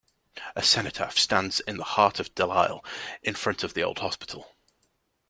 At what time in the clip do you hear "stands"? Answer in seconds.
1.19-1.59